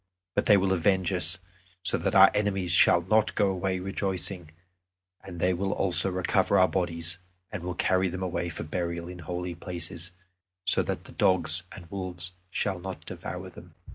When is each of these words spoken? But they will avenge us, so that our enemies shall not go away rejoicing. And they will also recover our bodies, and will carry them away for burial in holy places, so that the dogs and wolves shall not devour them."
But 0.33 0.47
they 0.47 0.57
will 0.57 0.73
avenge 0.73 1.13
us, 1.13 1.37
so 1.83 1.95
that 1.99 2.15
our 2.15 2.31
enemies 2.33 2.71
shall 2.71 3.01
not 3.01 3.35
go 3.35 3.51
away 3.51 3.77
rejoicing. 3.79 4.49
And 5.23 5.39
they 5.39 5.53
will 5.53 5.71
also 5.71 6.09
recover 6.09 6.57
our 6.57 6.67
bodies, 6.67 7.19
and 7.51 7.61
will 7.61 7.75
carry 7.75 8.07
them 8.09 8.23
away 8.23 8.49
for 8.49 8.63
burial 8.63 9.07
in 9.07 9.19
holy 9.19 9.53
places, 9.53 10.09
so 10.65 10.81
that 10.81 11.03
the 11.03 11.11
dogs 11.11 11.61
and 11.71 11.85
wolves 11.91 12.33
shall 12.49 12.79
not 12.79 13.05
devour 13.05 13.51
them." 13.51 13.75